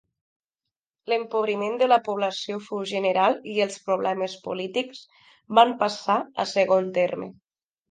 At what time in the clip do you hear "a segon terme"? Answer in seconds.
6.47-7.33